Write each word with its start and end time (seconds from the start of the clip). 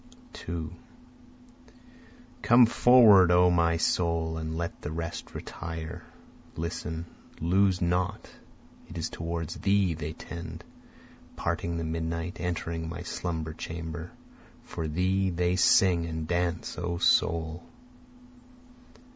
2 0.33 0.73
Come 2.41 2.65
forward 2.65 3.29
O 3.31 3.51
my 3.51 3.77
soul, 3.77 4.39
and 4.39 4.57
let 4.57 4.81
the 4.81 4.91
rest 4.91 5.35
retire, 5.35 6.03
Listen, 6.55 7.05
lose 7.39 7.83
not, 7.83 8.27
it 8.89 8.97
is 8.97 9.11
toward 9.11 9.49
thee 9.49 9.93
they 9.93 10.13
tend, 10.13 10.63
Parting 11.35 11.77
the 11.77 11.83
midnight, 11.83 12.39
entering 12.39 12.89
my 12.89 13.03
slumber 13.03 13.53
chamber, 13.53 14.09
For 14.63 14.87
thee 14.87 15.29
they 15.29 15.55
sing 15.55 16.07
and 16.07 16.27
dance 16.27 16.79
O 16.79 16.97
soul. 16.97 17.61